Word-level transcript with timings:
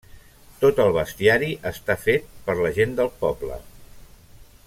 Tot 0.61 0.79
el 0.85 0.93
bestiari 0.95 1.49
està 1.73 1.97
fet 2.07 2.33
per 2.49 2.57
la 2.61 2.73
gent 2.79 2.99
del 3.01 3.13
poble. 3.23 3.61